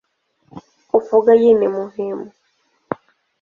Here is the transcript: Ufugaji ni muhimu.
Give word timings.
Ufugaji 0.97 1.53
ni 1.53 1.67
muhimu. 1.73 2.31